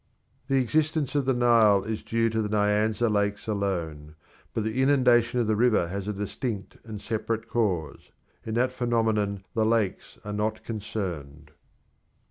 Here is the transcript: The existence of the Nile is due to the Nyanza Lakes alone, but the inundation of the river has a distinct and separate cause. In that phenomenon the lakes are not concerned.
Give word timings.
The 0.47 0.59
existence 0.59 1.13
of 1.13 1.25
the 1.25 1.33
Nile 1.35 1.83
is 1.83 2.01
due 2.01 2.31
to 2.31 2.41
the 2.41 2.49
Nyanza 2.49 3.07
Lakes 3.07 3.45
alone, 3.47 4.15
but 4.51 4.63
the 4.63 4.81
inundation 4.81 5.39
of 5.39 5.45
the 5.45 5.55
river 5.55 5.89
has 5.89 6.07
a 6.07 6.13
distinct 6.13 6.77
and 6.83 6.99
separate 6.99 7.47
cause. 7.47 8.09
In 8.43 8.55
that 8.55 8.71
phenomenon 8.71 9.43
the 9.53 9.63
lakes 9.63 10.17
are 10.25 10.33
not 10.33 10.63
concerned. 10.63 11.51